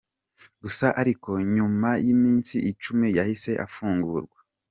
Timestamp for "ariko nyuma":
1.01-1.89